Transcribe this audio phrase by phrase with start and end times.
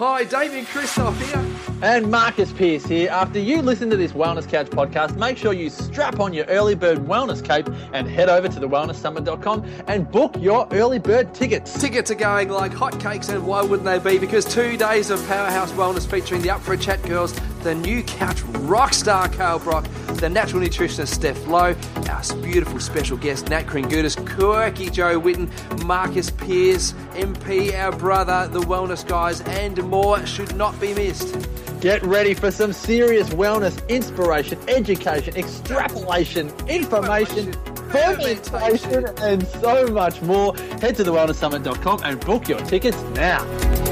[0.00, 1.46] Hi, David Kristof here.
[1.82, 3.10] And Marcus Pierce here.
[3.10, 6.74] After you listen to this Wellness Couch podcast, make sure you strap on your early
[6.74, 11.78] bird wellness cape and head over to thewellnesssummit.com and book your early bird tickets.
[11.78, 14.18] Tickets are going like hotcakes, and why wouldn't they be?
[14.18, 18.02] Because two days of Powerhouse Wellness featuring the Up for a Chat girls, the new
[18.02, 19.84] couch rock star Carl Brock,
[20.14, 21.76] the natural nutritionist Steph Lowe,
[22.08, 25.48] our beautiful special guest Nat Kringoudis, quirky Joe Witten,
[25.84, 31.48] Marcus Pierce, MP, our brother, the wellness guys, and more should not be missed.
[31.80, 37.52] Get ready for some serious wellness, inspiration, education, extrapolation, information,
[37.90, 40.54] fermentation, and so much more.
[40.56, 43.89] Head to thewellnesssummit.com and book your tickets now.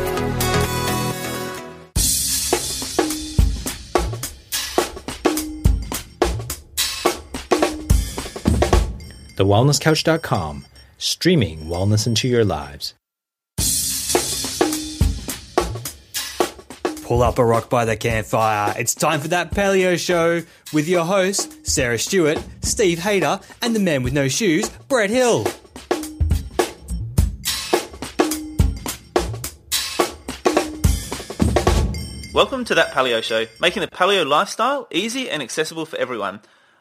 [9.38, 10.66] TheWellnessCouch.com,
[10.97, 12.95] streaming wellness into your lives.
[17.05, 18.74] Pull up a rock by the campfire.
[18.77, 23.78] It's time for that paleo show with your hosts, Sarah Stewart, Steve Hayter, and the
[23.78, 25.45] man with no shoes, Brett Hill.
[32.34, 36.41] Welcome to That Paleo Show, making the paleo lifestyle easy and accessible for everyone.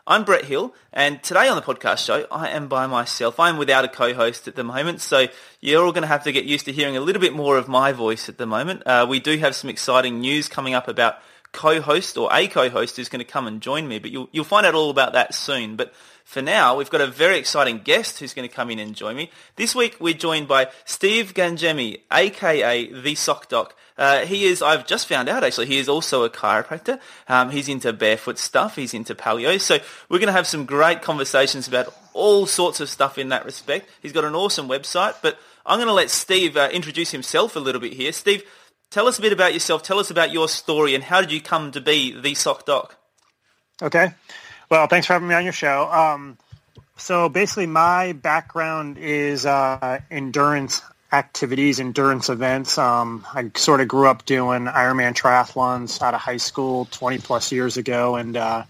[0.10, 3.42] I'm Brett Hill, and today on the podcast show, I am by myself.
[3.42, 5.28] I'm without a co-host at the moment, so
[5.60, 7.68] you're all going to have to get used to hearing a little bit more of
[7.68, 8.84] my voice at the moment.
[8.86, 11.16] Uh, we do have some exciting news coming up about
[11.52, 14.66] co-host or a co-host who's going to come and join me, but you'll, you'll find
[14.66, 15.76] out all about that soon.
[15.76, 18.96] But for now, we've got a very exciting guest who's going to come in and
[18.96, 19.30] join me.
[19.58, 23.76] This week, we're joined by Steve Gangemi, aka The Sock Doc.
[23.98, 27.00] Uh, he is, I've just found out actually, he is also a chiropractor.
[27.28, 28.76] Um, he's into barefoot stuff.
[28.76, 29.60] He's into paleo.
[29.60, 33.46] So we're going to have some great conversations about all sorts of stuff in that
[33.46, 33.90] respect.
[34.02, 37.60] He's got an awesome website, but I'm going to let Steve uh, introduce himself a
[37.60, 38.12] little bit here.
[38.12, 38.44] Steve,
[38.92, 39.84] tell us a bit about yourself.
[39.84, 42.96] Tell us about your story and how did you come to be the sock doc?
[43.82, 44.14] Okay.
[44.70, 45.90] Well, thanks for having me on your show.
[45.92, 46.38] Um,
[46.98, 50.82] so basically my background is uh, endurance
[51.12, 52.78] activities, endurance events.
[52.78, 57.52] Um, I sort of grew up doing Ironman triathlons out of high school 20 plus
[57.52, 58.64] years ago and uh,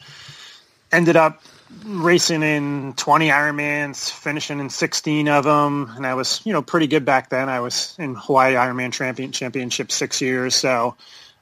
[0.91, 1.41] ended up
[1.85, 5.91] racing in 20 Ironmans, finishing in 16 of them.
[5.95, 7.49] And I was, you know, pretty good back then.
[7.49, 10.55] I was in Hawaii Ironman champion, championship six years.
[10.55, 10.95] So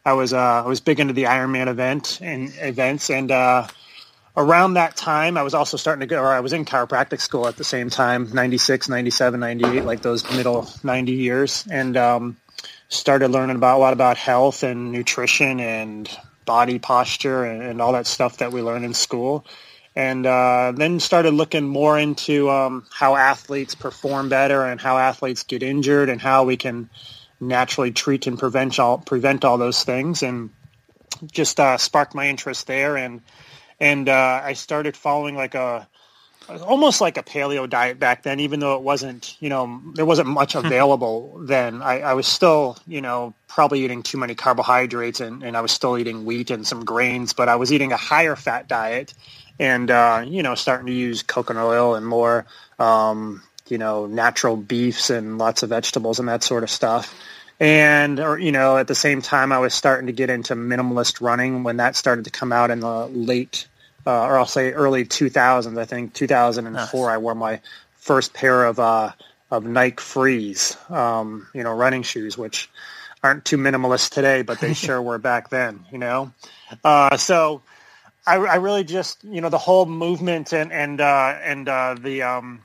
[0.05, 3.09] I was, uh, I was big into the Ironman event and events.
[3.09, 3.67] And, uh,
[4.37, 7.47] around that time, I was also starting to go, or I was in chiropractic school
[7.47, 11.65] at the same time, 96, 97, 98, like those middle 90 years.
[11.69, 12.37] And, um,
[12.89, 16.09] started learning about a lot about health and nutrition and
[16.45, 19.45] body posture and, and all that stuff that we learn in school
[19.95, 25.43] and uh, then started looking more into um, how athletes perform better and how athletes
[25.43, 26.89] get injured and how we can
[27.39, 30.49] naturally treat and prevent all prevent all those things and
[31.31, 33.21] just uh, sparked my interest there and
[33.79, 35.87] and uh, I started following like a
[36.47, 40.27] almost like a paleo diet back then even though it wasn't you know there wasn't
[40.27, 41.81] much available then.
[41.81, 45.71] I, I was still you know probably eating too many carbohydrates and, and I was
[45.71, 49.13] still eating wheat and some grains but I was eating a higher fat diet
[49.59, 52.45] and uh, you know starting to use coconut oil and more
[52.79, 57.13] um, you know natural beefs and lots of vegetables and that sort of stuff
[57.59, 61.21] and or you know at the same time I was starting to get into minimalist
[61.21, 63.67] running when that started to come out in the late
[64.05, 67.13] uh, or I'll say early 2000s I think 2004 nice.
[67.13, 67.61] I wore my
[67.97, 69.11] first pair of uh,
[69.51, 72.69] of Nike Frees um, you know running shoes which
[73.23, 76.33] aren't too minimalist today but they sure were back then you know
[76.83, 77.61] uh, so
[78.27, 82.23] I, I, really just you know the whole movement and and uh, and uh, the
[82.23, 82.61] um,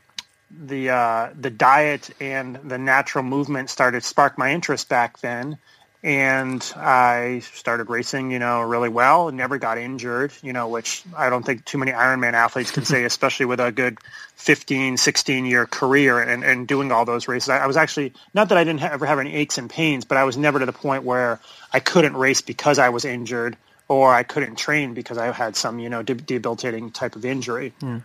[0.51, 5.59] the uh, the diet and the natural movement started spark my interest back then,
[6.03, 9.31] and I started racing you know really well.
[9.31, 13.05] Never got injured, you know, which I don't think too many Ironman athletes can say,
[13.05, 13.99] especially with a good
[14.37, 17.49] 15, 16 year career and, and doing all those races.
[17.49, 20.19] I, I was actually not that I didn't ever have any aches and pains, but
[20.19, 21.41] I was never to the point where
[21.73, 23.57] I couldn't race because I was injured
[23.87, 27.73] or I couldn't train because I had some, you know, de- debilitating type of injury.
[27.81, 28.03] Mm.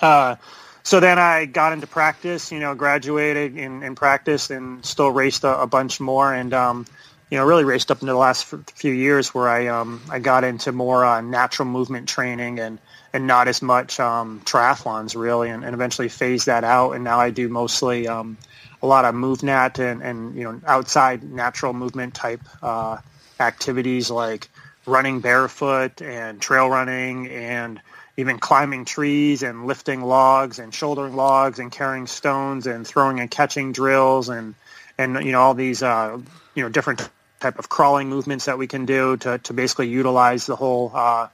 [0.00, 0.36] Uh,
[0.86, 5.42] so then I got into practice, you know, graduated in, in practice and still raced
[5.42, 6.86] a, a bunch more and, um,
[7.28, 8.44] you know, really raced up into the last
[8.76, 12.78] few years where I, um, I got into more uh, natural movement training and,
[13.12, 16.92] and not as much um, triathlons really and, and eventually phased that out.
[16.92, 18.38] And now I do mostly um,
[18.80, 22.98] a lot of MovNat and, and, you know, outside natural movement type uh,
[23.40, 24.48] activities like
[24.86, 27.80] running barefoot and trail running and
[28.16, 33.30] even climbing trees and lifting logs and shouldering logs and carrying stones and throwing and
[33.30, 34.54] catching drills and
[34.98, 36.18] and you know all these uh,
[36.54, 37.08] you know different
[37.40, 41.28] type of crawling movements that we can do to, to basically utilize the whole uh,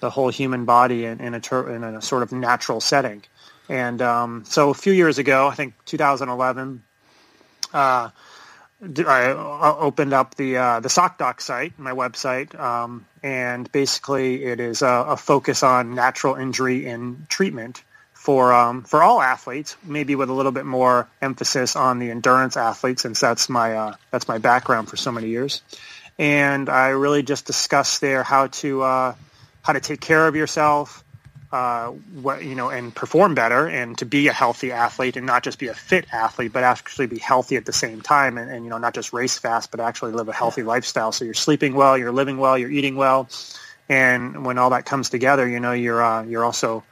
[0.00, 3.22] the whole human body in, in, a ter- in a sort of natural setting.
[3.68, 6.82] And um, so a few years ago, I think 2011,
[7.72, 8.10] uh,
[8.82, 9.32] I
[9.78, 14.86] opened up the uh, the SockDoc site, my website, um, and basically it is a,
[14.86, 17.82] a, focus on natural injury and treatment
[18.12, 22.58] for um, for all athletes, maybe with a little bit more emphasis on the endurance
[22.58, 25.62] athletes, since that's my uh, that's my background for so many years.
[26.18, 29.14] And I really just discuss there how to uh,
[29.62, 31.02] how to take care of yourself,
[31.56, 35.42] uh, what, you know, and perform better and to be a healthy athlete and not
[35.42, 38.62] just be a fit athlete, but actually be healthy at the same time and, and
[38.64, 41.12] you know, not just race fast, but actually live a healthy lifestyle.
[41.12, 43.30] So you're sleeping well, you're living well, you're eating well.
[43.88, 46.84] And when all that comes together, you know, you're, uh, you're also,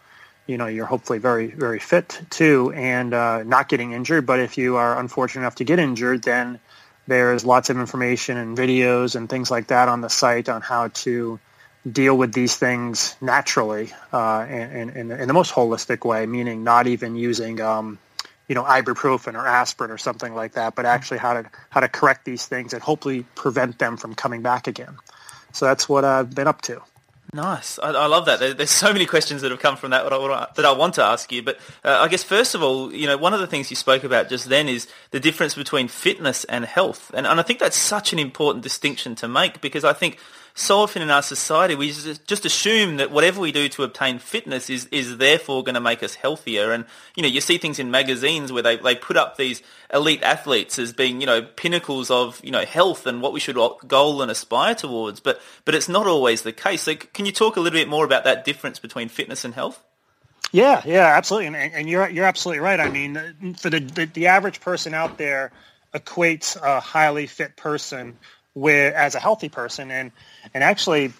[0.46, 4.24] you know, you're hopefully very, very fit too and uh, not getting injured.
[4.24, 6.58] But if you are unfortunate enough to get injured, then
[7.06, 10.88] there's lots of information and videos and things like that on the site on how
[11.04, 11.38] to
[11.90, 16.86] deal with these things naturally uh, in, in, in, the most holistic way, meaning not
[16.86, 17.98] even using, um,
[18.48, 21.88] you know, ibuprofen or aspirin or something like that, but actually how to how to
[21.88, 24.96] correct these things and hopefully prevent them from coming back again.
[25.52, 26.82] So that's what I've been up to.
[27.34, 27.80] Nice.
[27.80, 28.38] I, I love that.
[28.38, 31.32] There, there's so many questions that have come from that that I want to ask
[31.32, 31.42] you.
[31.42, 34.04] But uh, I guess first of all, you know, one of the things you spoke
[34.04, 37.76] about just then is the difference between fitness and health, and and I think that's
[37.76, 40.18] such an important distinction to make because I think
[40.56, 44.70] so often in our society we just assume that whatever we do to obtain fitness
[44.70, 46.70] is, is therefore going to make us healthier.
[46.70, 46.84] And,
[47.16, 49.62] you know, you see things in magazines where they, they put up these
[49.92, 53.58] elite athletes as being, you know, pinnacles of, you know, health and what we should
[53.88, 55.18] goal and aspire towards.
[55.18, 56.82] But, but it's not always the case.
[56.82, 59.82] So can you talk a little bit more about that difference between fitness and health?
[60.52, 62.78] Yeah, yeah, absolutely, and, and you're you're absolutely right.
[62.78, 65.50] I mean, for the, the, the average person out there
[65.92, 68.18] equates a highly fit person
[68.54, 70.12] with as a healthy person, and
[70.52, 71.12] and actually,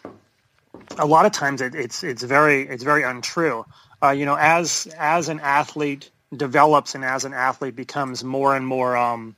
[0.99, 3.65] a lot of times it, it's it's very it's very untrue.
[4.03, 8.67] Uh, you know, as as an athlete develops and as an athlete becomes more and
[8.67, 9.37] more um,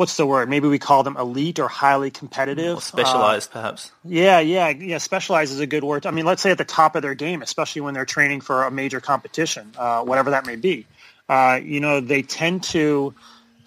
[0.00, 0.48] what's the word?
[0.48, 2.78] Maybe we call them elite or highly competitive.
[2.78, 3.90] Or specialized, uh, perhaps.
[4.04, 4.98] Yeah, yeah, yeah.
[4.98, 6.06] Specialized is a good word.
[6.06, 8.64] I mean, let's say at the top of their game, especially when they're training for
[8.64, 10.86] a major competition, uh, whatever that may be.
[11.28, 13.14] Uh, you know, they tend to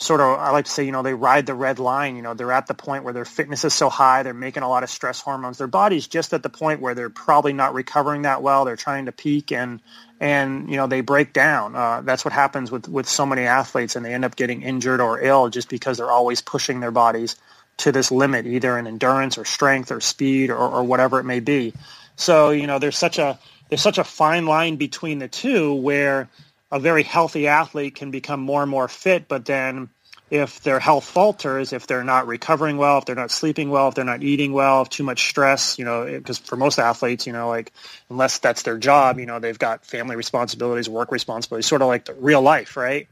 [0.04, 2.16] sort of I like to say, you know, they ride the red line.
[2.16, 4.70] You know, they're at the point where their fitness is so high, they're making a
[4.70, 5.58] lot of stress hormones.
[5.58, 8.66] Their body's just at the point where they're probably not recovering that well.
[8.66, 9.80] They're trying to peak and
[10.20, 11.76] and you know they break down.
[11.76, 15.02] Uh, that's what happens with with so many athletes, and they end up getting injured
[15.02, 17.36] or ill just because they're always pushing their bodies
[17.78, 21.40] to this limit, either in endurance or strength or speed or, or whatever it may
[21.40, 21.74] be.
[22.16, 23.40] So you know, there's such a
[23.70, 26.30] there's such a fine line between the two where
[26.74, 29.90] a very healthy athlete can become more and more fit, but then
[30.32, 33.94] if their health falters, if they're not recovering well, if they're not sleeping well, if
[33.94, 37.34] they're not eating well, if too much stress, you know, because for most athletes, you
[37.34, 37.72] know, like
[38.10, 42.06] unless that's their job, you know, they've got family responsibilities, work responsibilities, sort of like
[42.06, 43.08] the real life, right?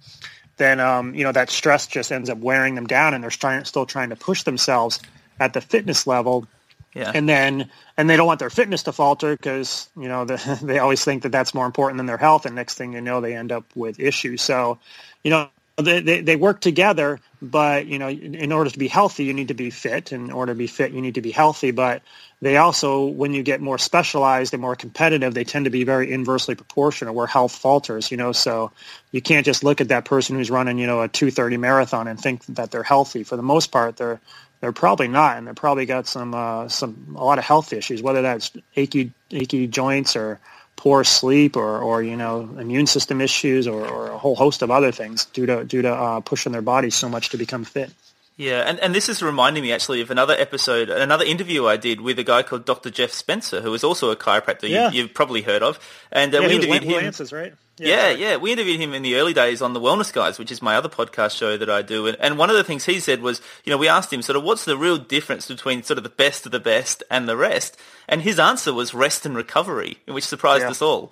[0.57, 3.85] Then, um, you know, that stress just ends up wearing them down and they're still
[3.85, 4.99] trying to push themselves
[5.39, 6.47] at the fitness level
[6.93, 7.11] yeah.
[7.13, 10.79] And then, and they don't want their fitness to falter because, you know, the, they
[10.79, 12.45] always think that that's more important than their health.
[12.45, 14.41] And next thing you know, they end up with issues.
[14.41, 14.79] So,
[15.23, 19.23] you know, they, they, they work together, but, you know, in order to be healthy,
[19.23, 20.11] you need to be fit.
[20.11, 21.71] In order to be fit, you need to be healthy.
[21.71, 22.01] But
[22.41, 26.11] they also, when you get more specialized and more competitive, they tend to be very
[26.11, 28.71] inversely proportional where health falters, you know, so
[29.11, 32.19] you can't just look at that person who's running, you know, a 230 marathon and
[32.19, 33.23] think that they're healthy.
[33.23, 34.19] For the most part, they're,
[34.61, 38.01] they're probably not, and they're probably got some uh, some a lot of health issues,
[38.01, 40.39] whether that's achy achy joints or
[40.75, 44.71] poor sleep or, or you know immune system issues or, or a whole host of
[44.71, 47.91] other things due to due to uh, pushing their bodies so much to become fit.
[48.37, 52.01] Yeah, and, and this is reminding me actually of another episode, another interview I did
[52.01, 52.89] with a guy called Dr.
[52.89, 54.89] Jeff Spencer, who is also a chiropractor yeah.
[54.89, 55.79] you, have probably heard of.
[56.11, 57.03] And uh, yeah, we interviewed him.
[57.03, 57.53] Lance's, right?
[57.77, 60.51] Yeah, yeah, yeah, We interviewed him in the early days on the Wellness Guys, which
[60.51, 62.05] is my other podcast show that I do.
[62.07, 64.35] And, and one of the things he said was, you know, we asked him sort
[64.35, 67.37] of what's the real difference between sort of the best of the best and the
[67.37, 70.69] rest, and his answer was rest and recovery, which surprised yeah.
[70.69, 71.11] us all.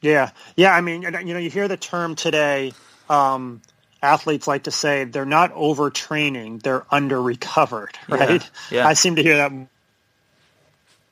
[0.00, 0.74] Yeah, yeah.
[0.74, 2.72] I mean, you know, you hear the term today.
[3.08, 3.60] Um,
[4.04, 8.42] athletes like to say they're not overtraining, they're under recovered, right?
[8.70, 8.86] Yeah, yeah.
[8.86, 9.52] I seem to hear that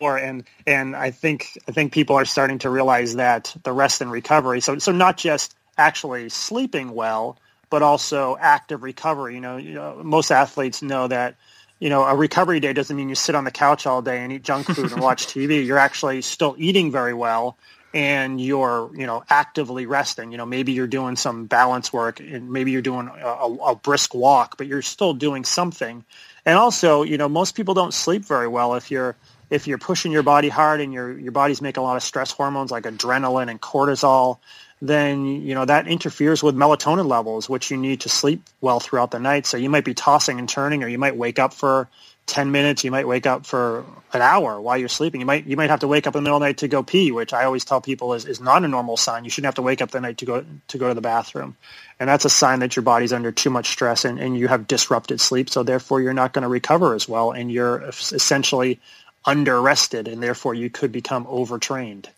[0.00, 4.00] more and and I think I think people are starting to realize that the rest
[4.00, 4.60] and recovery.
[4.60, 7.38] So so not just actually sleeping well,
[7.70, 9.34] but also active recovery.
[9.34, 11.36] You know, you know most athletes know that
[11.82, 14.32] you know, a recovery day doesn't mean you sit on the couch all day and
[14.32, 15.66] eat junk food and watch TV.
[15.66, 17.58] You're actually still eating very well
[17.94, 22.50] and you're you know actively resting you know maybe you're doing some balance work and
[22.52, 26.04] maybe you're doing a, a, brisk walk but you're still doing something
[26.44, 29.16] And also, you know, most people don't sleep very well if you're
[29.50, 32.32] if you're pushing your body hard and your your body's making a lot of stress
[32.32, 34.38] hormones like adrenaline and cortisol,
[34.80, 39.12] then you know that interferes with melatonin levels, which you need to sleep well throughout
[39.12, 39.46] the night.
[39.46, 41.88] So you might be tossing and turning, or you might wake up for
[42.26, 42.84] 10 minutes.
[42.84, 45.20] You might wake up for an hour while you're sleeping.
[45.20, 46.68] You might you might have to wake up in the middle of the night to
[46.68, 49.24] go pee, which I always tell people is, is not a normal sign.
[49.24, 51.56] You shouldn't have to wake up the night to go to go to the bathroom.
[51.98, 54.66] And that's a sign that your body's under too much stress and, and you have
[54.66, 55.50] disrupted sleep.
[55.50, 58.80] So therefore you're not going to recover as well and you're essentially
[59.24, 62.08] under rested and therefore you could become overtrained.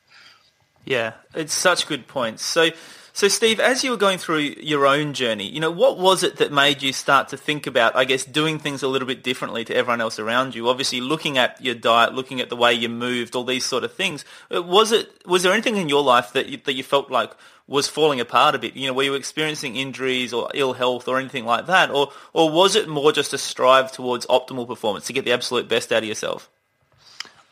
[0.85, 2.45] Yeah, it's such good points.
[2.45, 2.71] So
[3.17, 6.39] so, Steve, as you were going through your own journey, you know, what was it
[6.39, 9.65] that made you start to think about, I guess, doing things a little bit differently
[9.67, 10.69] to everyone else around you?
[10.69, 13.95] Obviously, looking at your diet, looking at the way you moved, all these sort of
[13.95, 14.25] things.
[14.53, 15.13] Uh, was it?
[15.27, 17.31] Was there anything in your life that you, that you felt like
[17.69, 18.75] was falling apart a bit?
[18.75, 22.51] You know, were you experiencing injuries or ill health or anything like that, or or
[22.51, 26.03] was it more just a strive towards optimal performance to get the absolute best out
[26.03, 26.51] of yourself?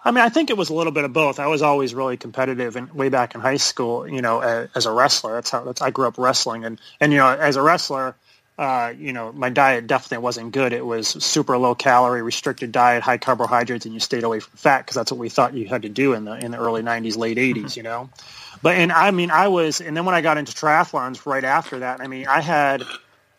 [0.05, 1.39] I mean, I think it was a little bit of both.
[1.39, 4.87] I was always really competitive, and way back in high school, you know, as, as
[4.87, 5.35] a wrestler.
[5.35, 8.17] That's how that's, I grew up wrestling, and and you know, as a wrestler,
[8.59, 10.73] uh, you know, my diet definitely wasn't good.
[10.73, 14.81] It was super low calorie, restricted diet, high carbohydrates, and you stayed away from fat
[14.81, 17.17] because that's what we thought you had to do in the in the early '90s,
[17.17, 17.79] late '80s, mm-hmm.
[17.79, 18.11] you know.
[18.61, 21.81] But and I mean, I was, and then when I got into triathlons right after
[21.81, 22.83] that, I mean, I had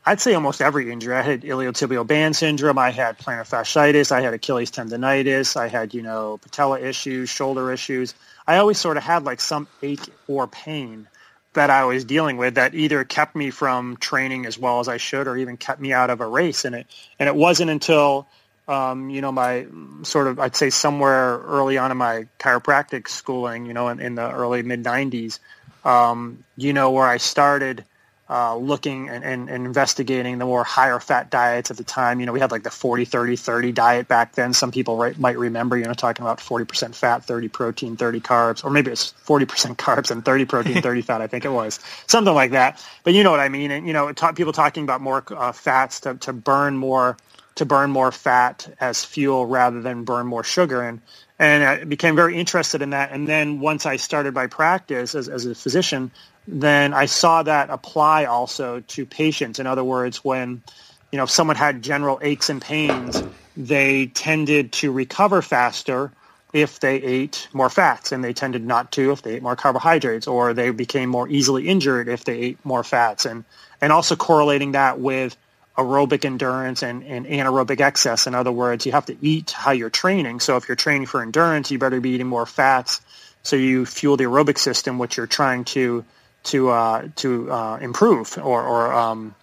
[0.05, 1.15] I'd say almost every injury.
[1.15, 2.77] I had iliotibial band syndrome.
[2.77, 4.11] I had plantar fasciitis.
[4.11, 5.55] I had Achilles tendonitis.
[5.55, 8.13] I had, you know, patella issues, shoulder issues.
[8.45, 11.07] I always sort of had like some ache or pain
[11.53, 14.97] that I was dealing with that either kept me from training as well as I
[14.97, 16.65] should or even kept me out of a race.
[16.65, 18.27] And it, and it wasn't until,
[18.67, 19.67] um, you know, my
[20.01, 24.15] sort of, I'd say somewhere early on in my chiropractic schooling, you know, in, in
[24.15, 25.39] the early mid 90s,
[25.85, 27.85] um, you know, where I started–
[28.29, 32.21] uh, looking and, and, and, investigating the more higher fat diets at the time.
[32.21, 34.53] You know, we had like the 40, 30, 30 diet back then.
[34.53, 38.63] Some people right, might remember, you know, talking about 40% fat, 30 protein, 30 carbs,
[38.63, 41.81] or maybe it's 40% carbs and 30 protein, 30 fat, I think it was.
[42.07, 42.81] Something like that.
[43.03, 43.71] But you know what I mean?
[43.71, 47.17] And, you know, ta- people talking about more uh, fats to, to burn more
[47.55, 50.81] to burn more fat as fuel rather than burn more sugar.
[50.81, 51.01] And,
[51.37, 53.11] and I became very interested in that.
[53.11, 56.11] And then once I started my practice as, as a physician,
[56.47, 59.59] then I saw that apply also to patients.
[59.59, 60.63] In other words, when
[61.11, 63.21] you know if someone had general aches and pains,
[63.55, 66.11] they tended to recover faster
[66.51, 70.27] if they ate more fats, and they tended not to if they ate more carbohydrates,
[70.27, 73.43] or they became more easily injured if they ate more fats, and
[73.81, 75.35] and also correlating that with
[75.77, 78.27] aerobic endurance and, and anaerobic excess.
[78.27, 80.39] In other words, you have to eat how you're training.
[80.39, 83.01] So if you're training for endurance, you better be eating more fats
[83.43, 86.05] so you fuel the aerobic system, which you're trying to
[86.43, 89.35] to uh, to uh, improve or or, um,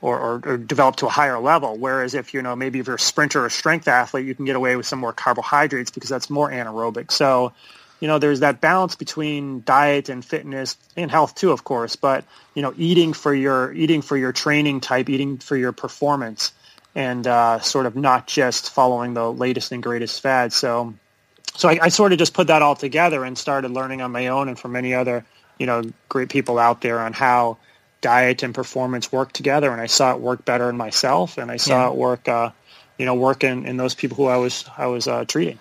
[0.00, 1.76] or, or or develop to a higher level.
[1.76, 4.56] Whereas if you know maybe if you're a sprinter or strength athlete, you can get
[4.56, 7.10] away with some more carbohydrates because that's more anaerobic.
[7.10, 7.52] So
[8.00, 11.96] you know there's that balance between diet and fitness and health too, of course.
[11.96, 12.24] But
[12.54, 16.52] you know eating for your eating for your training type, eating for your performance,
[16.94, 20.54] and uh, sort of not just following the latest and greatest fads.
[20.54, 20.94] So
[21.58, 24.28] so I, I sort of just put that all together and started learning on my
[24.28, 25.24] own and from many other
[25.58, 27.58] you know, great people out there on how
[28.00, 29.70] diet and performance work together.
[29.70, 31.90] And I saw it work better in myself, and I saw yeah.
[31.90, 32.50] it work, uh,
[32.98, 35.58] you know, work in, in those people who I was I was uh, treating.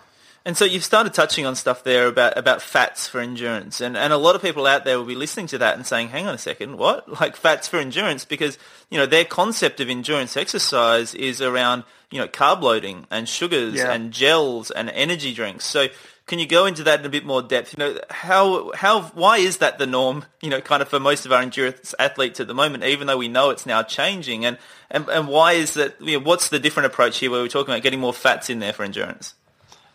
[0.48, 3.82] And so you've started touching on stuff there about, about fats for endurance.
[3.82, 6.08] And, and a lot of people out there will be listening to that and saying,
[6.08, 7.06] hang on a second, what?
[7.20, 8.24] Like fats for endurance?
[8.24, 8.58] Because,
[8.90, 13.74] you know, their concept of endurance exercise is around, you know, carb loading and sugars
[13.74, 13.92] yeah.
[13.92, 15.66] and gels and energy drinks.
[15.66, 15.88] So
[16.28, 17.74] can you go into that in a bit more depth?
[17.74, 20.26] You know, how how why is that the norm?
[20.42, 23.18] You know, kind of for most of our endurance athletes at the moment, even though
[23.18, 24.58] we know it's now changing, and
[24.92, 26.00] and, and why is that?
[26.02, 28.60] You know, what's the different approach here where we're talking about getting more fats in
[28.60, 29.34] there for endurance?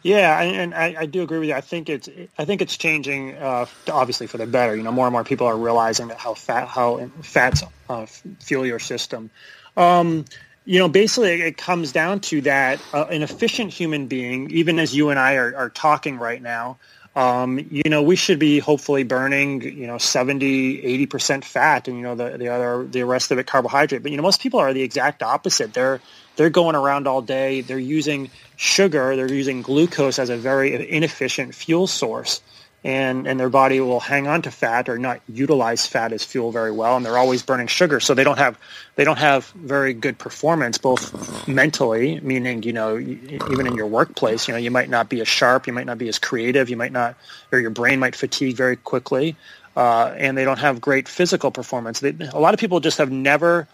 [0.03, 1.55] Yeah, and I, I do agree with you.
[1.55, 4.75] I think it's I think it's changing, uh, obviously for the better.
[4.75, 8.07] You know, more and more people are realizing that how fat how fats uh,
[8.41, 9.31] fuel your system.
[9.77, 10.25] Um,
[10.65, 14.95] you know, basically it comes down to that uh, an efficient human being, even as
[14.95, 16.79] you and I are, are talking right now,
[17.15, 22.03] um, you know, we should be hopefully burning, you know, 70, 80% fat and, you
[22.03, 24.03] know, the, the other, the rest of it carbohydrate.
[24.03, 25.75] But, you know, most people are the exact opposite.
[25.75, 26.01] They're,
[26.37, 27.61] they're going around all day.
[27.61, 29.15] They're using sugar.
[29.15, 32.41] They're using glucose as a very inefficient fuel source
[32.85, 36.51] and and their body will hang on to fat or not utilize fat as fuel
[36.51, 38.59] very well and they're always burning sugar so they don't have
[38.97, 44.49] they don't have very good performance both mentally meaning you know even in your workplace
[44.49, 46.77] you know you might not be as sharp you might not be as creative you
[46.77, 47.15] might not
[47.53, 49.37] or your brain might fatigue very quickly
[49.75, 53.11] uh, and they don't have great physical performance they, a lot of people just have
[53.11, 53.69] never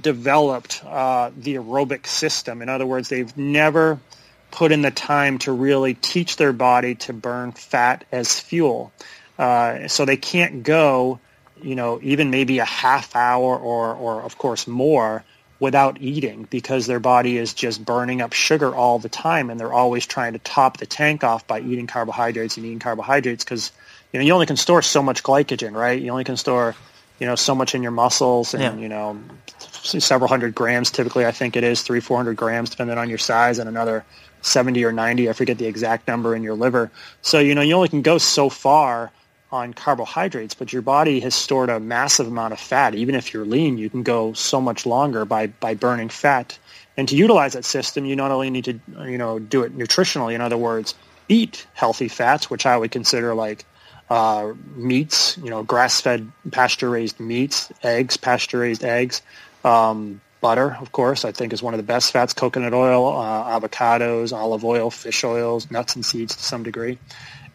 [0.00, 2.62] developed uh, the aerobic system.
[2.62, 3.98] In other words, they've never
[4.54, 8.92] put in the time to really teach their body to burn fat as fuel.
[9.36, 11.18] Uh, so they can't go,
[11.60, 15.24] you know, even maybe a half hour or, or of course more
[15.58, 19.72] without eating because their body is just burning up sugar all the time and they're
[19.72, 23.72] always trying to top the tank off by eating carbohydrates and eating carbohydrates because
[24.12, 26.74] you know you only can store so much glycogen right you only can store
[27.20, 28.76] you know so much in your muscles and Yeah.
[28.76, 29.18] you know
[29.84, 33.18] several hundred grams typically i think it is three four hundred grams depending on your
[33.18, 34.04] size and another
[34.42, 36.90] 70 or 90 i forget the exact number in your liver
[37.22, 39.12] so you know you only can go so far
[39.54, 42.94] on carbohydrates, but your body has stored a massive amount of fat.
[42.96, 46.58] Even if you're lean, you can go so much longer by, by burning fat.
[46.96, 50.34] And to utilize that system, you not only need to, you know, do it nutritionally.
[50.34, 50.94] In other words,
[51.28, 53.64] eat healthy fats, which I would consider like
[54.10, 59.22] uh, meats, you know, grass-fed, pasture-raised meats, eggs, pasture-raised eggs,
[59.64, 63.58] um, butter, of course, I think is one of the best fats, coconut oil, uh,
[63.58, 66.98] avocados, olive oil, fish oils, nuts and seeds to some degree.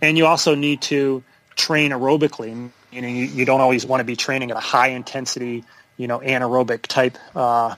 [0.02, 1.24] And you also need to
[1.56, 2.72] train aerobically.
[2.92, 5.64] Know, you, you don't always want to be training at a high intensity,
[5.98, 7.76] you know, anaerobic type uh,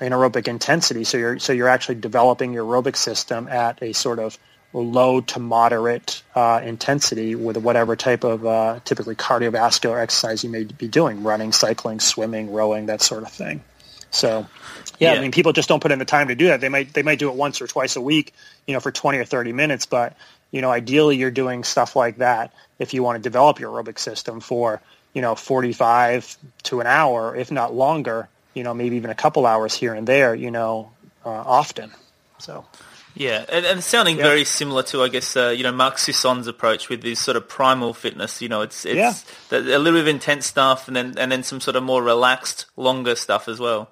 [0.00, 1.04] anaerobic intensity.
[1.04, 4.38] So you're so you're actually developing your aerobic system at a sort of
[4.82, 10.64] low to moderate uh, intensity with whatever type of uh, typically cardiovascular exercise you may
[10.64, 13.62] be doing, running, cycling, swimming, rowing, that sort of thing.
[14.10, 14.46] So,
[14.98, 15.18] yeah, Yeah.
[15.18, 16.60] I mean, people just don't put in the time to do that.
[16.60, 18.34] They might they might do it once or twice a week,
[18.66, 19.86] you know, for 20 or 30 minutes.
[19.86, 20.16] But
[20.50, 23.98] you know, ideally, you're doing stuff like that if you want to develop your aerobic
[23.98, 24.80] system for
[25.12, 28.28] you know 45 to an hour, if not longer.
[28.54, 30.34] You know, maybe even a couple hours here and there.
[30.34, 30.92] You know,
[31.24, 31.92] uh, often.
[32.38, 32.64] So.
[33.14, 36.88] Yeah, and, and sounding very similar to, I guess, uh, you know, Mark Sisson's approach
[36.88, 38.42] with this sort of primal fitness.
[38.42, 39.14] You know, it's it's Yeah.
[39.50, 42.02] the, a little bit of intense stuff, and then and then some sort of more
[42.02, 43.90] relaxed, longer stuff as well.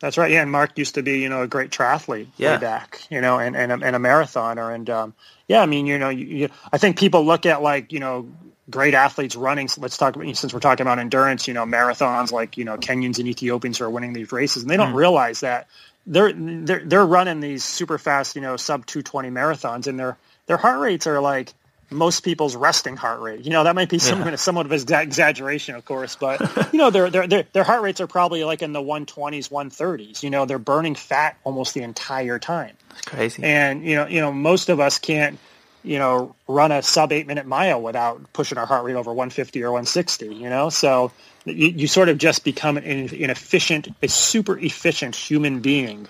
[0.00, 0.30] That's right.
[0.30, 2.54] Yeah, and Mark used to be, you know, a great triathlete Yeah.
[2.54, 5.14] way back, you know, and and a, and a marathoner, and um,
[5.48, 8.28] yeah, I mean, you know, you, you, I think people look at like, you know,
[8.70, 9.68] great athletes running.
[9.76, 13.18] Let's talk about since we're talking about endurance, you know, marathons like you know Kenyans
[13.18, 15.68] and Ethiopians who are winning these races, and they don't realize that
[16.06, 20.16] they're they're they're running these super fast, you know, sub two twenty marathons, and their
[20.46, 21.52] their heart rates are like
[21.92, 23.44] most people's resting heart rate.
[23.44, 26.40] You know, that might be somewhat, somewhat of an exa- exaggeration, of course, but
[26.72, 30.22] you know, their, their their their heart rates are probably like in the 120s, 130s.
[30.22, 32.76] You know, they're burning fat almost the entire time.
[32.90, 33.42] It's crazy.
[33.44, 35.38] And you know, you know, most of us can't,
[35.84, 39.62] you know, run a sub eight minute mile without pushing our heart rate over 150
[39.62, 40.34] or 160.
[40.34, 41.12] You know, so
[41.44, 46.08] you, you sort of just become an, an efficient, a super efficient human being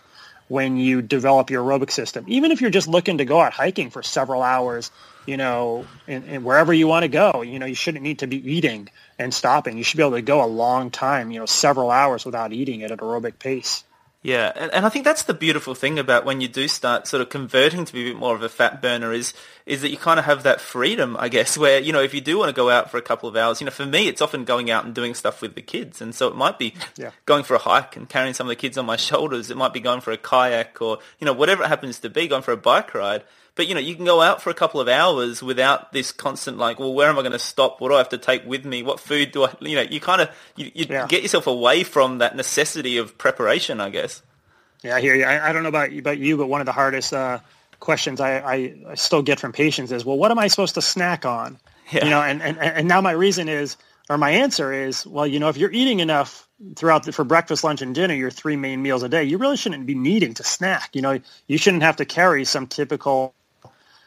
[0.48, 2.24] when you develop your aerobic system.
[2.28, 4.90] Even if you're just looking to go out hiking for several hours,
[5.24, 8.26] you know, and, and wherever you want to go, you know, you shouldn't need to
[8.26, 9.78] be eating and stopping.
[9.78, 12.82] You should be able to go a long time, you know, several hours without eating
[12.82, 13.84] at an aerobic pace.
[14.24, 17.20] Yeah, and, and I think that's the beautiful thing about when you do start sort
[17.22, 19.34] of converting to be a bit more of a fat burner is
[19.66, 22.20] is that you kind of have that freedom, I guess, where, you know, if you
[22.20, 24.22] do want to go out for a couple of hours, you know, for me, it's
[24.22, 26.00] often going out and doing stuff with the kids.
[26.00, 27.10] And so it might be Yeah.
[27.26, 29.50] going for a hike and carrying some of the kids on my shoulders.
[29.50, 32.28] It might be going for a kayak or, you know, whatever it happens to be,
[32.28, 33.24] going for a bike ride.
[33.54, 36.56] But, you know, you can go out for a couple of hours without this constant,
[36.56, 37.80] like, well, where am I going to stop?
[37.82, 38.82] What do I have to take with me?
[38.82, 41.06] What food do I, you know, you kind of, you, you Yeah.
[41.06, 44.22] get yourself away from that necessity of preparation, I guess.
[44.82, 45.24] Yeah, I hear you.
[45.24, 47.40] I, I don't know about you, about you, but one of the hardest uh,
[47.78, 50.82] questions I, I, I still get from patients is, well, what am I supposed to
[50.82, 51.58] snack on?
[51.90, 52.04] Yeah.
[52.04, 53.76] You know, and, and, and now my reason is,
[54.08, 57.64] or my answer is, well, you know, if you're eating enough throughout the, for breakfast,
[57.64, 60.42] lunch, and dinner, your three main meals a day, you really shouldn't be needing to
[60.42, 60.90] snack.
[60.94, 63.34] You know, you shouldn't have to carry some typical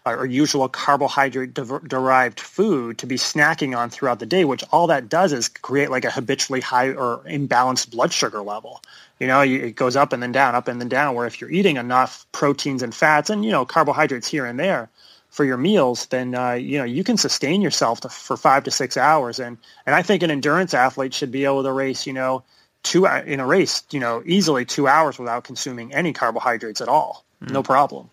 [0.06, 4.88] or usual carbohydrate de- derived food to be snacking on throughout the day, which all
[4.88, 8.82] that does is create like a habitually high or imbalanced blood sugar level.
[9.20, 11.42] You know, you, it goes up and then down, up and then down, where if
[11.42, 14.90] you're eating enough proteins and fats and, you know, carbohydrates here and there
[15.30, 18.72] for your meals, then, uh, you know, you can sustain yourself to, for five to
[18.72, 19.40] six hours.
[19.40, 22.44] And, and I think an endurance athlete should be able to race, you know,
[22.84, 27.26] two in a race, you know, easily two hours without consuming any carbohydrates at all.
[27.42, 28.10] No problem.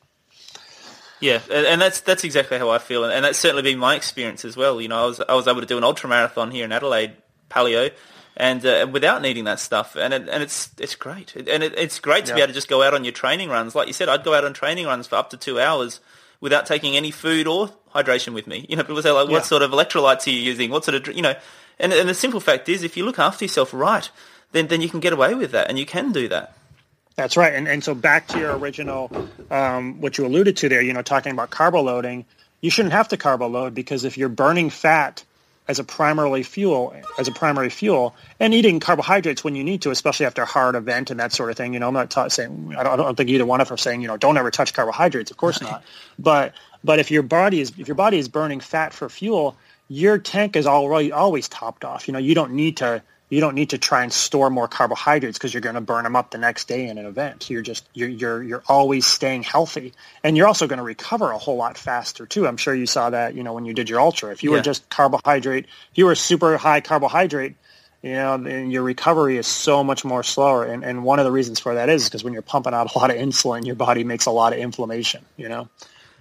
[1.23, 4.57] Yeah, and that's that's exactly how I feel, and that's certainly been my experience as
[4.57, 4.81] well.
[4.81, 7.13] You know, I was I was able to do an ultra marathon here in Adelaide,
[7.49, 7.93] paleo,
[8.37, 12.01] and uh, without needing that stuff, and it, and it's it's great, and it, it's
[12.01, 13.77] great to be able to just go out on your training runs.
[13.77, 16.01] Like you said, I'd go out on training runs for up to two hours
[16.41, 18.67] without taking any food or hydration with me.
[18.69, 19.35] You know, people say like, Yeah.
[19.35, 20.71] what sort of electrolytes are you using?
[20.71, 21.37] What sort of you know,
[21.79, 24.11] and and the simple fact is, if you look after yourself right,
[24.51, 26.57] then then you can get away with that, and you can do that.
[27.16, 27.53] That's right.
[27.55, 29.11] And, and so back to your original,
[29.51, 32.25] um, what you alluded to there, you know, talking about carbo loading,
[32.61, 35.25] you shouldn't have to carbo load because if you're burning fat
[35.68, 39.90] as a primarily fuel as a primary fuel and eating carbohydrates when you need to
[39.90, 42.27] especially after a hard event and that sort of thing you know i'm not ta-
[42.27, 44.37] saying I don't, I don't think either one of us are saying you know don't
[44.37, 45.31] ever touch carbohydrates.
[45.31, 45.85] Of course not.
[46.18, 49.57] But but if your body is if your body is burning fat for fuel
[49.88, 52.09] your tank is already always topped off.
[52.09, 55.38] You know you don't need to you don't need to try and store more carbohydrates
[55.38, 57.49] because you're going to burn them up the next day in an event.
[57.49, 61.38] You're just you're you're you're always staying healthy, and you're also going to recover a
[61.38, 62.47] whole lot faster too.
[62.47, 64.33] I'm sure you saw that you know when you did your ultra.
[64.33, 64.59] If you Yeah.
[64.59, 67.55] were just carbohydrate, if you were super high carbohydrate,
[68.03, 70.64] you know, then your recovery is so much more slower.
[70.64, 72.99] And and one of the reasons for that is because when you're pumping out a
[72.99, 75.25] lot of insulin, your body makes a lot of inflammation.
[75.38, 75.68] You know,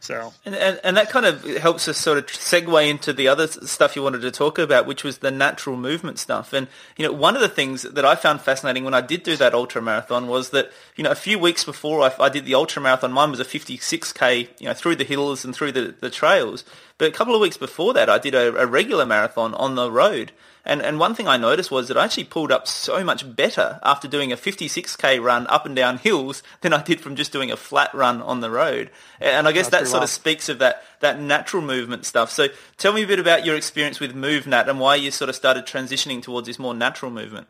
[0.02, 3.46] so And, and, and that kind of helps us sort of segue into the other
[3.48, 6.54] stuff you wanted to talk about, which was the natural movement stuff.
[6.54, 9.38] And, you know, one of the things that I found fascinating when I did do
[9.38, 12.56] that ultra marathon was that, you know, a few weeks before I, I did the
[12.56, 16.10] ultra marathon, mine was a 56k, you know, through the hills and through the, the
[16.10, 16.66] trails.
[16.98, 19.92] But a couple of weeks before that, I did a, a regular marathon on the
[19.92, 20.32] road.
[20.64, 23.80] And, and one thing I noticed was that I actually pulled up so much better
[23.82, 27.52] after doing a 56k run up and down hills than I did from just doing
[27.52, 28.90] a flat run on the road.
[29.20, 30.04] And I guess that sort well.
[30.04, 32.32] of speaks of that, that natural movement stuff.
[32.32, 32.48] So
[32.78, 35.66] tell me a bit about your experience with MovNat and why you sort of started
[35.66, 37.48] transitioning towards this more natural movement.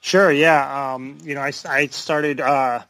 [0.00, 0.94] Sure, yeah.
[0.94, 2.82] Um, you know, I, I started, uh,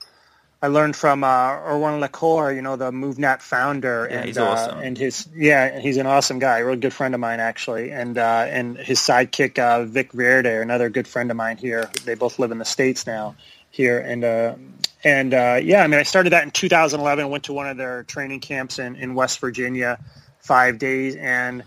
[0.62, 4.06] I learned from uh, Erwan Le Corre, you know, the MovNat founder.
[4.10, 4.78] Yeah, and, he's awesome.
[4.78, 7.90] Uh, and his, yeah, he's an awesome guy, a real good friend of mine, actually.
[7.90, 11.90] And uh, and his sidekick, uh, Vic Verde, another good friend of mine here.
[12.04, 13.36] They both live in the States now
[13.70, 13.98] here.
[13.98, 14.56] And, uh,
[15.02, 18.02] and uh, yeah, I mean, I started that in 2011, went to one of their
[18.02, 19.98] training camps in, in West Virginia,
[20.40, 21.16] five days.
[21.16, 21.64] And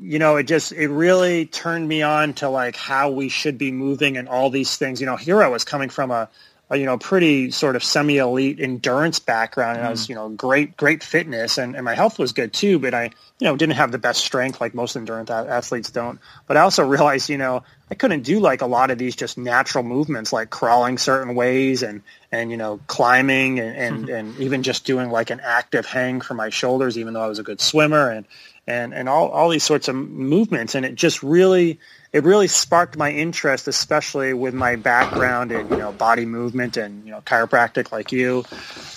[0.00, 3.70] you know, it just it really turned me on to like how we should be
[3.70, 5.00] moving and all these things.
[5.00, 6.28] You know, here I was coming from a
[6.74, 10.10] you know pretty sort of semi elite endurance background, and I was mm.
[10.10, 12.78] you know great great fitness, and, and my health was good too.
[12.78, 16.18] But I you know didn't have the best strength like most endurance athletes don't.
[16.46, 19.36] But I also realized you know I couldn't do like a lot of these just
[19.36, 24.14] natural movements like crawling certain ways and and you know climbing and and, mm-hmm.
[24.14, 27.38] and even just doing like an active hang for my shoulders, even though I was
[27.38, 28.26] a good swimmer and
[28.66, 31.80] and and all, all these sorts of movements and it just really
[32.12, 37.04] it really sparked my interest especially with my background in you know body movement and
[37.04, 38.44] you know chiropractic like you.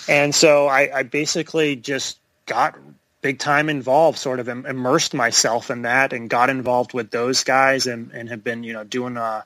[0.08, 2.78] And so I, I basically just got
[3.22, 7.88] big time involved sort of immersed myself in that and got involved with those guys
[7.88, 9.42] and, and have been you know doing uh,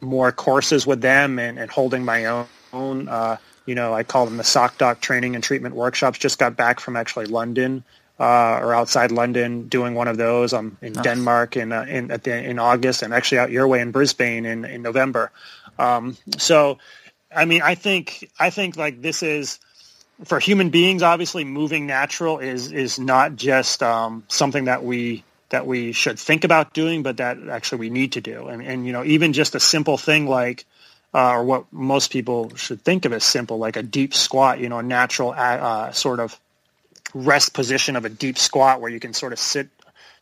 [0.00, 4.24] more courses with them and, and holding my own own uh, you know I call
[4.24, 6.18] them the sock doc training and treatment workshops.
[6.18, 7.84] Just got back from actually London
[8.18, 10.52] uh, or outside London doing one of those.
[10.52, 13.80] I'm in Denmark in uh, in at the, in August, and actually out your way
[13.80, 15.30] in Brisbane in in November.
[15.78, 16.78] Um, so,
[17.34, 19.58] I mean, I think I think like this is
[20.24, 21.02] for human beings.
[21.02, 26.44] Obviously, moving natural is is not just um, something that we that we should think
[26.44, 28.46] about doing, but that actually we need to do.
[28.46, 30.64] And and you know, even just a simple thing like
[31.12, 34.68] uh, or what most people should think of as simple, like a deep squat, you
[34.68, 36.38] know, a natural uh, sort of
[37.14, 39.68] rest position of a deep squat where you can sort of sit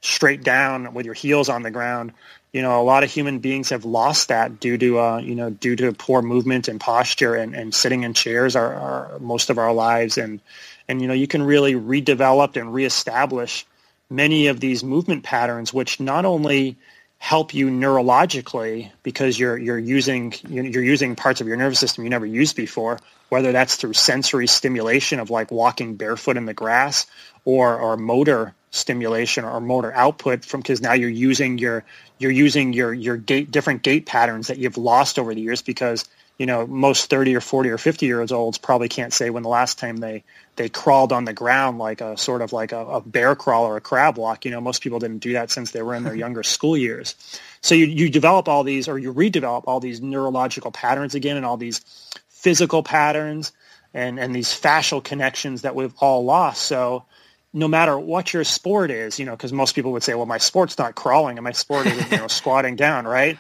[0.02, 2.12] straight down with your heels on the ground.
[2.52, 5.48] You know, a lot of human beings have lost that due to, uh, you know,
[5.48, 9.58] due to poor movement and posture and, and sitting in chairs are, are most of
[9.58, 10.18] our lives.
[10.18, 10.40] And,
[10.86, 13.64] and, you know, you can really redevelop and reestablish
[14.10, 16.76] many of these movement patterns, which not only
[17.22, 22.10] help you neurologically because you're you're using you're using parts of your nervous system you
[22.10, 27.06] never used before, whether that's through sensory stimulation of like walking barefoot in the grass,
[27.44, 31.84] or or motor stimulation or motor output from because now you're using your
[32.18, 36.04] you're using your your gait different gait patterns that you've lost over the years because
[36.38, 39.48] you know most 30 or 40 or 50 years olds probably can't say when the
[39.48, 40.24] last time they
[40.56, 43.76] they crawled on the ground like a sort of like a, a bear crawl or
[43.76, 44.44] a crab walk.
[44.44, 47.14] You know most people didn't do that since they were in their younger school years.
[47.60, 51.46] So you, you develop all these or you redevelop all these neurological patterns again and
[51.46, 51.80] all these
[52.28, 53.52] physical patterns
[53.94, 56.62] and and these fascial connections that we've all lost.
[56.62, 57.04] So
[57.52, 60.38] no matter what your sport is, you know, because most people would say, well, my
[60.38, 61.36] sport's not crawling.
[61.36, 63.38] And my sport is, you know, squatting down, right?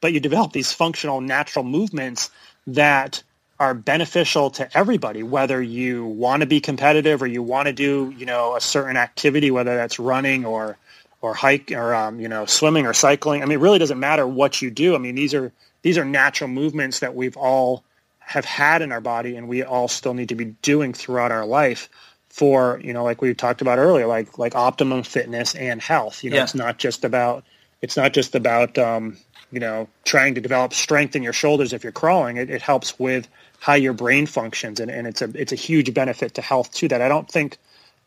[0.00, 2.30] But you develop these functional natural movements
[2.66, 3.22] that
[3.58, 8.12] are beneficial to everybody, whether you want to be competitive or you want to do,
[8.16, 10.76] you know, a certain activity, whether that's running or,
[11.20, 13.42] or hike or, um, you know, swimming or cycling.
[13.42, 14.94] I mean, it really doesn't matter what you do.
[14.94, 17.84] I mean, these are, these are natural movements that we've all
[18.18, 21.44] have had in our body and we all still need to be doing throughout our
[21.44, 21.88] life
[22.28, 26.30] for you know like we talked about earlier like like optimum fitness and health you
[26.30, 26.44] know Yeah.
[26.44, 27.44] it's not just about
[27.82, 29.18] it's not just about um,
[29.52, 32.98] you know trying to develop strength in your shoulders if you're crawling it, it helps
[32.98, 33.28] with
[33.60, 36.88] how your brain functions and, and it's a it's a huge benefit to health too
[36.88, 37.58] that I don't think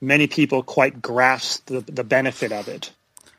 [0.01, 2.91] many people quite grasp the, the benefit of it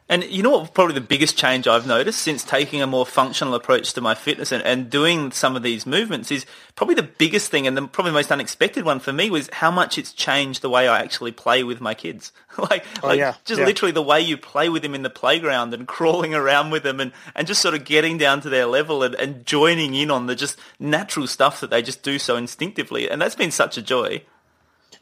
[0.08, 0.72] And you know what?
[0.72, 4.52] Probably the biggest change I've noticed since taking a more functional approach to my fitness
[4.52, 8.12] and, and doing some of these movements is probably the biggest thing and the probably
[8.12, 11.64] most unexpected one for me was how much it's changed the way I actually play
[11.64, 12.32] with my kids.
[12.58, 13.66] like, Oh, like yeah, just yeah.
[13.66, 17.00] literally the way you play with them in the playground and crawling around with them
[17.00, 20.26] and, and just sort of getting down to their level and, and joining in on
[20.26, 23.10] the just natural stuff that they just do so instinctively.
[23.10, 24.22] And that's been such a joy.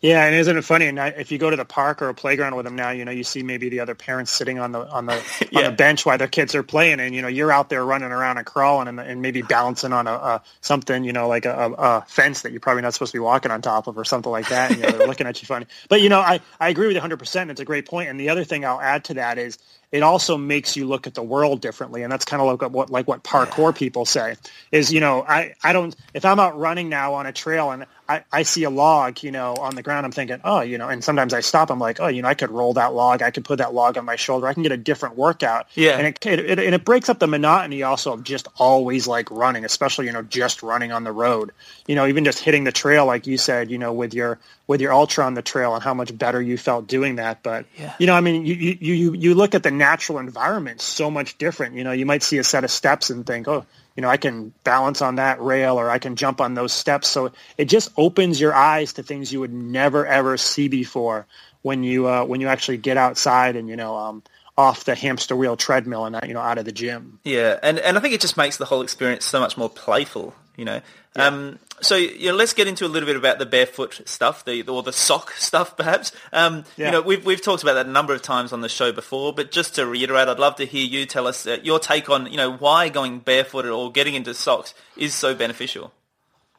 [0.05, 0.87] Yeah, and isn't it funny?
[0.87, 3.11] And if you go to the park or a playground with them now, you know,
[3.11, 5.65] you see maybe the other parents sitting on the on the on Yeah.
[5.65, 8.39] the bench while their kids are playing, and you know, you're out there running around
[8.39, 11.73] and crawling and, and maybe balancing on a, a something, you know, like a, a,
[11.73, 14.31] a fence that you're probably not supposed to be walking on top of or something
[14.31, 14.71] like that.
[14.71, 15.67] And you know, they're looking at you funny.
[15.89, 17.19] But you know, I I agree with you 100.
[17.19, 18.09] percent It's a great point.
[18.09, 19.59] And the other thing I'll add to that is
[19.95, 22.91] it also makes you look at the world differently, and that's kind of like what
[22.91, 24.35] like what parkour people say
[24.73, 27.87] is you know I I don't if I'm out running now on a trail and
[28.09, 30.05] I, I see a log, you know, on the ground.
[30.05, 31.71] I'm thinking, oh, you know, and sometimes I stop.
[31.71, 33.23] I'm like, oh, you know, I could roll that log.
[33.23, 34.47] I could put that log on my shoulder.
[34.47, 35.69] I can get a different workout.
[35.75, 35.97] Yeah.
[35.97, 39.31] And it, it, it and it breaks up the monotony also of just always like
[39.31, 41.53] running, especially you know just running on the road.
[41.87, 44.81] You know, even just hitting the trail, like you said, you know, with your with
[44.81, 47.43] your ultra on the trail and how much better you felt doing that.
[47.43, 47.95] But Yeah.
[47.99, 51.37] you know, I mean, you you you you look at the natural environment so much
[51.39, 51.75] different.
[51.75, 54.17] You know, you might see a set of steps and think, oh you know, I
[54.17, 57.09] can balance on that rail or I can jump on those steps.
[57.09, 61.27] So it just opens your eyes to things you would never ever see before
[61.63, 64.23] when you uh, when you actually get outside and you know um,
[64.59, 67.21] off the hamster wheel treadmill and uh, you know out of the gym.
[67.25, 70.35] Yeah, and, and I think it just makes the whole experience so much more playful,
[70.57, 70.81] you know.
[71.17, 74.63] Um, so you know, let's get into a little bit about the barefoot stuff, the
[74.63, 76.13] or the sock stuff, perhaps.
[76.33, 76.87] Um, Yeah.
[76.87, 79.33] You know, we've we've talked about that a number of times on the show before,
[79.33, 82.27] but just to reiterate, I'd love to hear you tell us uh, your take on
[82.27, 85.93] you know why going barefooted or getting into socks is so beneficial.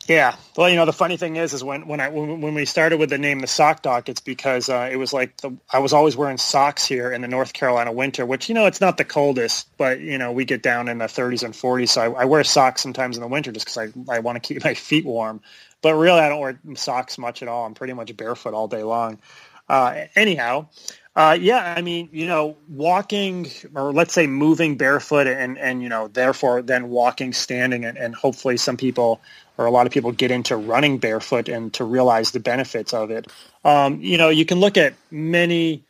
[0.07, 0.35] Yeah.
[0.55, 2.99] Well, you know, the funny thing is, is when when I when, when we started
[2.99, 5.93] with the name the Sock Doc, it's because uh, it was like the, I was
[5.93, 9.05] always wearing socks here in the North Carolina winter, which you know it's not the
[9.05, 12.25] coldest, but you know we get down in the 30s and 40s, so I, I
[12.25, 15.05] wear socks sometimes in the winter just because I I want to keep my feet
[15.05, 15.41] warm.
[15.81, 17.65] But really, I don't wear socks much at all.
[17.65, 19.19] I'm pretty much barefoot all day long.
[19.67, 20.67] Uh, anyhow,
[21.15, 25.89] uh, yeah, I mean, you know, walking or let's say moving barefoot and, and you
[25.89, 29.21] know, therefore then walking, standing, and, and hopefully some people
[29.57, 33.11] or a lot of people get into running barefoot and to realize the benefits of
[33.11, 33.27] it.
[33.63, 35.83] Um, you know, you can look at many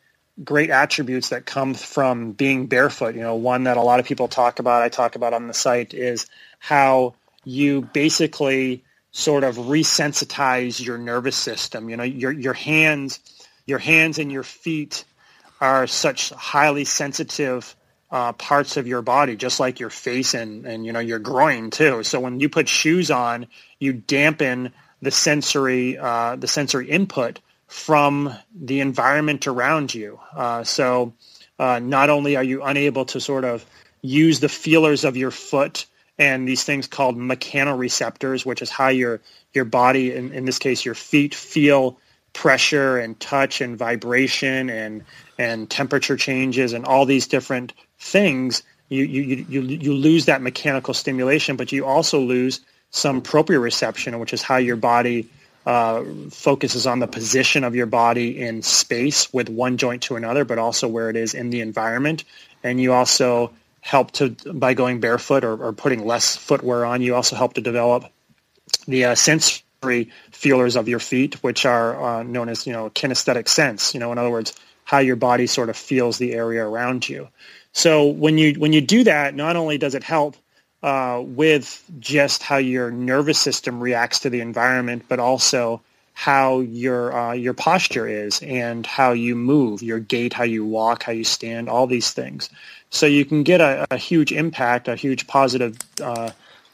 [0.44, 3.14] great attributes that come from being barefoot.
[3.14, 5.54] You know, one that a lot of people talk about, I talk about on the
[5.54, 6.26] site, is
[6.58, 11.88] how you basically sort of resensitize your nervous system.
[11.88, 13.20] You know, your your hands,
[13.66, 15.04] your hands and your feet
[15.60, 17.74] are such highly sensitive
[18.10, 21.70] uh, parts of your body, just like your face and, and you know your groin
[21.70, 22.02] too.
[22.02, 23.46] So when you put shoes on,
[23.78, 30.20] you dampen the sensory uh, the sensory input from the environment around you.
[30.34, 31.14] Uh, so
[31.58, 33.64] uh, not only are you unable to sort of
[34.02, 35.86] use the feelers of your foot
[36.18, 39.20] and these things called mechanoreceptors, which is how your
[39.52, 41.98] your body, in, in this case your feet, feel
[42.32, 45.04] pressure and touch and vibration and
[45.38, 48.62] and temperature changes and all these different things.
[48.88, 54.32] You you you you lose that mechanical stimulation, but you also lose some proprioception, which
[54.32, 55.28] is how your body
[55.66, 60.44] uh, focuses on the position of your body in space with one joint to another,
[60.44, 62.24] but also where it is in the environment.
[62.62, 67.02] And you also help to by going barefoot or, or putting less footwear on.
[67.02, 68.04] You also help to develop
[68.86, 73.48] the uh, sensory feelers of your feet, which are uh, known as you know kinesthetic
[73.48, 73.94] sense.
[73.94, 74.54] You know, in other words,
[74.84, 77.28] how your body sort of feels the area around you.
[77.76, 80.34] So when you when you do that, not only does it help
[80.82, 85.82] uh, with just how your nervous system reacts to the environment, but also
[86.14, 91.02] how your uh, your posture is and how you move, your gait, how you walk,
[91.02, 92.48] how you stand, all these things.
[92.88, 96.30] So you can get a, a huge impact, a huge positive uh,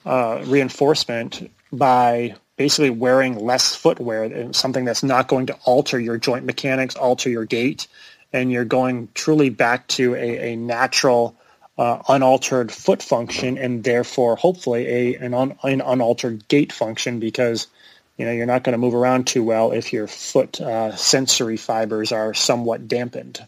[0.07, 6.45] uh, reinforcement by basically wearing less footwear, something that's not going to alter your joint
[6.45, 7.89] mechanics, alter your gait,
[8.33, 11.37] and you're going truly back to a, a natural
[11.79, 17.67] uh, unaltered foot function and therefore hopefully a an, un, an unaltered gait function because
[18.19, 21.57] you know you're not going to move around too well if your foot uh, sensory
[21.57, 23.45] fibers are somewhat dampened.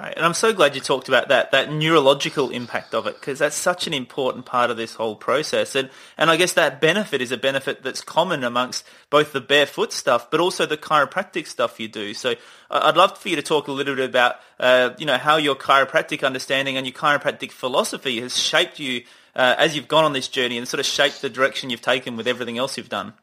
[0.00, 0.16] Great.
[0.16, 3.56] And I'm so glad you talked about that, that neurological impact of it, because that's
[3.56, 5.74] such an important part of this whole process.
[5.74, 9.92] And, and I guess that benefit is a benefit that's common amongst both the barefoot
[9.92, 12.14] stuff, but also the chiropractic stuff you do.
[12.14, 12.34] So
[12.70, 15.56] I'd love for you to talk a little bit about, uh, you know, how your
[15.56, 20.28] chiropractic understanding and your chiropractic philosophy has shaped you uh, as you've gone on this
[20.28, 23.14] journey and sort of shaped the direction you've taken with everything else you've done.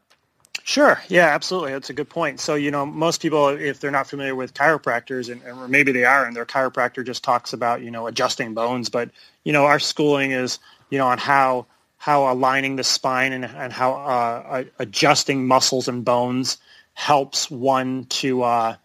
[0.67, 0.99] Sure.
[1.09, 1.73] Yeah, absolutely.
[1.73, 2.39] That's a good point.
[2.39, 6.05] So, you know, most people, if they're not familiar with chiropractors, and, or maybe they
[6.05, 9.11] are, and their chiropractor just talks about, you know, adjusting bones, but,
[9.43, 10.57] you know, our schooling is,
[10.89, 16.03] you know, on how how aligning the spine and, and how uh, adjusting muscles and
[16.03, 16.57] bones
[16.93, 18.75] helps one to uh,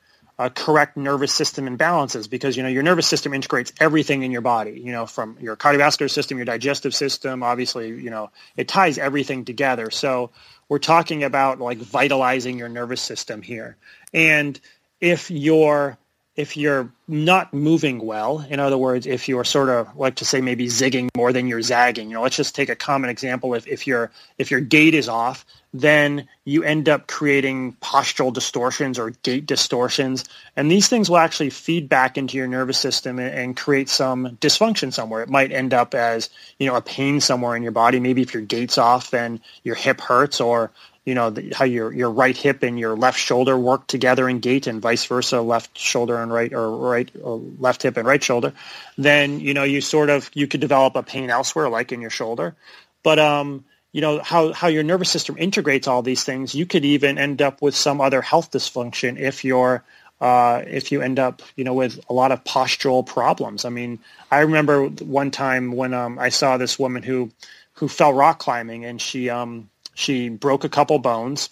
[0.41, 4.41] uh, correct nervous system imbalances because you know your nervous system integrates everything in your
[4.41, 8.97] body you know from your cardiovascular system your digestive system obviously you know it ties
[8.97, 10.31] everything together so
[10.71, 13.77] we're talking about like vitalizing your nervous system here
[14.15, 14.59] and
[14.99, 15.99] if you're
[16.37, 20.41] if you're not moving well, in other words, if you're sort of like to say
[20.41, 23.53] maybe zigging more than you're zagging, you know, let's just take a common example.
[23.53, 28.99] If, if your if your gait is off, then you end up creating postural distortions
[28.99, 30.25] or gait distortions.
[30.57, 34.37] And these things will actually feed back into your nervous system and, and create some
[34.41, 35.23] dysfunction somewhere.
[35.23, 36.29] It might end up as,
[36.59, 38.01] you know, a pain somewhere in your body.
[38.01, 40.73] Maybe if your gait's off, then your hip hurts or
[41.05, 44.39] you know the, how your your right hip and your left shoulder work together in
[44.39, 48.23] gait and vice versa left shoulder and right or right or left hip and right
[48.23, 48.53] shoulder
[48.99, 52.11] then you know you sort of you could develop a pain elsewhere like in your
[52.11, 52.55] shoulder
[53.03, 56.85] but um you know how how your nervous system integrates all these things you could
[56.85, 59.85] even end up with some other health dysfunction if you're
[60.21, 63.65] uh, if you end up, you know, with a lot of postural problems.
[63.65, 63.99] I mean,
[64.31, 67.31] I remember one time when um, I saw this woman who
[67.75, 71.49] who fell rock climbing and she um, she broke a couple bones.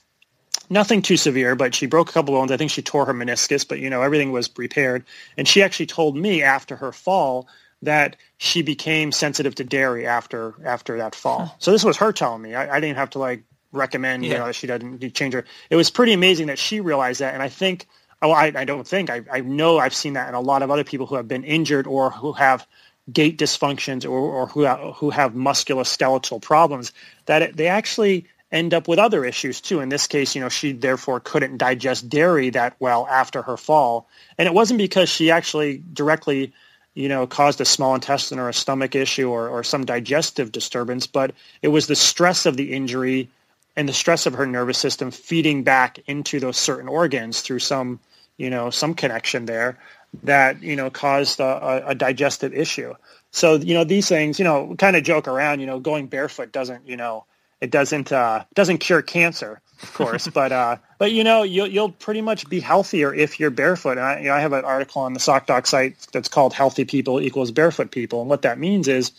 [0.70, 2.52] Nothing too severe, but she broke a couple bones.
[2.52, 5.04] I think she tore her meniscus, but you know everything was repaired.
[5.38, 7.48] And she actually told me after her fall
[7.82, 11.46] that she became sensitive to dairy after after that fall.
[11.46, 11.54] Huh.
[11.58, 12.54] So this was her telling me.
[12.54, 14.32] I, I didn't have to like recommend yeah.
[14.32, 15.44] you know that she doesn't change her.
[15.70, 17.86] It was pretty amazing that she realized that, and I think.
[18.20, 20.72] Oh, I, I don't think I, I know I've seen that in a lot of
[20.72, 22.66] other people who have been injured or who have
[23.12, 26.92] gait dysfunctions or, or who, who have musculoskeletal problems
[27.26, 29.80] that it, they actually end up with other issues too.
[29.80, 34.08] In this case, you know, she therefore couldn't digest dairy that well after her fall.
[34.36, 36.52] And it wasn't because she actually directly,
[36.98, 41.06] you know, caused a small intestine or a stomach issue or, or some digestive disturbance,
[41.06, 41.32] but
[41.62, 43.28] it was the stress of the injury
[43.76, 48.00] and the stress of her nervous system feeding back into those certain organs through some,
[48.36, 49.78] you know, some connection there
[50.24, 52.92] that, you know, caused a, a digestive issue.
[53.30, 56.50] So, you know, these things, you know, kind of joke around, you know, going barefoot
[56.50, 57.26] doesn't, you know,
[57.60, 61.92] it doesn't uh, doesn't cure cancer, of course, but uh, but you know you'll you'll
[61.92, 63.92] pretty much be healthier if you're barefoot.
[63.92, 66.84] And I, you know, I have an article on the SockDoc site that's called "Healthy
[66.84, 69.12] People Equals Barefoot People," and what that means is,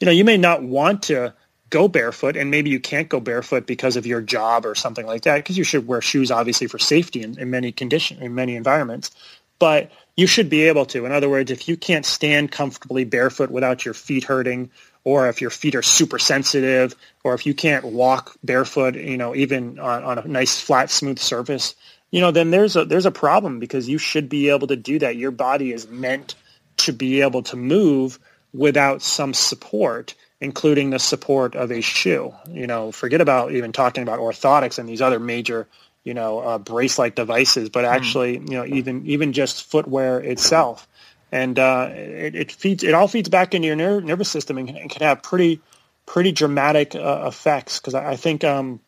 [0.00, 1.34] you know, you may not want to
[1.70, 5.22] go barefoot, and maybe you can't go barefoot because of your job or something like
[5.22, 8.56] that, because you should wear shoes obviously for safety in, in many condition in many
[8.56, 9.10] environments.
[9.58, 11.06] But you should be able to.
[11.06, 14.70] In other words, if you can't stand comfortably barefoot without your feet hurting
[15.04, 19.34] or if your feet are super sensitive, or if you can't walk barefoot, you know,
[19.34, 21.74] even on, on a nice flat, smooth surface,
[22.10, 24.98] you know, then there's a there's a problem because you should be able to do
[24.98, 25.16] that.
[25.16, 26.34] Your body is meant
[26.78, 28.18] to be able to move
[28.52, 32.34] without some support, including the support of a shoe.
[32.48, 35.68] You know, forget about even talking about orthotics and these other major,
[36.02, 37.92] you know, uh, brace-like devices, but hmm.
[37.92, 40.88] actually, you know, even even just footwear itself
[41.32, 44.68] and uh, it, it, feeds it all feeds back into your ner- nervous system and
[44.68, 45.60] can, can, have pretty
[46.06, 48.80] pretty dramatic uh, effects because I, I, think um,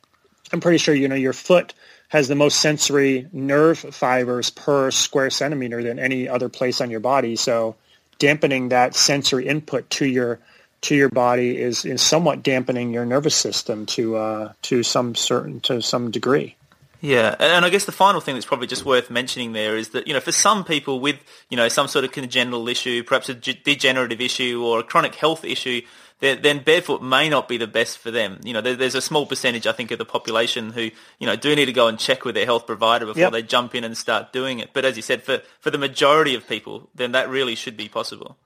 [0.53, 1.75] I'm pretty sure you know your foot
[2.09, 7.01] has the most sensory nerve fibers per square centimeter than any other place on your
[7.01, 7.37] body.
[7.37, 7.77] So
[8.19, 10.39] dampening that sensory input to your
[10.83, 15.61] to your body is, is somewhat dampening your nervous system to uh, to some certain
[15.61, 16.57] to some degree.
[17.03, 20.07] Yeah, and I guess the final thing that's probably just worth mentioning there is that
[20.07, 21.17] you know for some people with
[21.51, 25.45] you know some sort of congenital issue, perhaps a degenerative issue or a chronic health
[25.45, 25.83] issue,
[26.21, 28.39] then barefoot may not be the best for them.
[28.45, 31.57] You know, there's a small percentage I think of the population who you know do
[31.57, 33.33] need to go and check with their health provider before yep.
[33.33, 34.71] they jump in and start doing it.
[34.73, 37.89] But as you said, for for the majority of people, then that really should be
[37.89, 38.37] possible.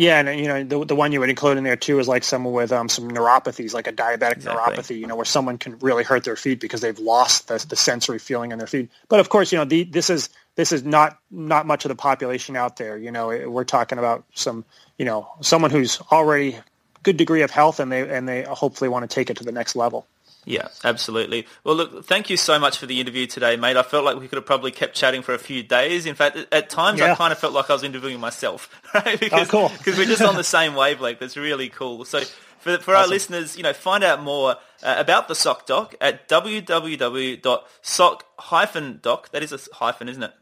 [0.00, 2.24] Yeah, and you know the the one you would include in there too is like
[2.24, 4.54] someone with um, some neuropathies, like a diabetic exactly.
[4.54, 4.98] neuropathy.
[4.98, 8.18] You know, where someone can really hurt their feet because they've lost the, the sensory
[8.18, 8.88] feeling in their feet.
[9.10, 11.96] But of course, you know, the, this is this is not not much of the
[11.96, 12.96] population out there.
[12.96, 14.64] You know, we're talking about some
[14.96, 16.56] you know someone who's already
[17.02, 19.52] good degree of health and they and they hopefully want to take it to the
[19.52, 20.06] next level.
[20.44, 21.46] Yeah, absolutely.
[21.64, 23.76] Well, look, thank you so much for the interview today, mate.
[23.76, 26.06] I felt like we could have probably kept chatting for a few days.
[26.06, 27.12] In fact, at times yeah.
[27.12, 29.20] I kind of felt like I was interviewing myself, right?
[29.20, 29.68] Because, oh, cool.
[29.76, 31.18] because we're just on the same wavelength.
[31.18, 32.06] That's really cool.
[32.06, 32.20] So
[32.60, 32.94] for, for awesome.
[32.94, 37.42] our listeners, you know, find out more uh, about the Sock Doc at www.sock-doc.
[39.32, 40.32] That is a hyphen, isn't it?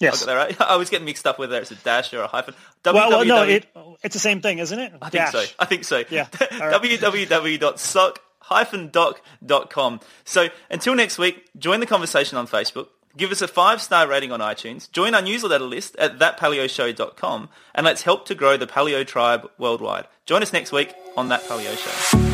[0.00, 0.22] Yes.
[0.22, 0.60] I got that right.
[0.70, 2.54] I was getting mixed up whether it's a dash or a hyphen.
[2.84, 3.66] Well, well no, it,
[4.02, 4.92] it's the same thing, isn't it?
[5.00, 5.32] I think dash.
[5.32, 5.44] so.
[5.58, 6.02] I think so.
[6.10, 6.24] Yeah.
[6.32, 8.20] www.sock
[8.90, 10.00] doc.com.
[10.24, 12.88] So until next week, join the conversation on Facebook.
[13.16, 14.90] Give us a five-star rating on iTunes.
[14.90, 20.06] Join our newsletter list at thatpaleoshow.com and let's help to grow the paleo tribe worldwide.
[20.26, 22.33] Join us next week on That Paleo Show.